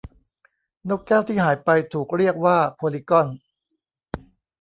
[0.89, 3.27] นกแก้วที่หายไปถูกเรียกว่าโพลีกอน